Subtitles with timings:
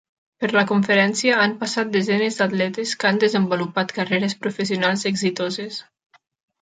[0.43, 5.83] Per la conferència han passat desenes d'atletes que han desenvolupat carreres professionals exitoses.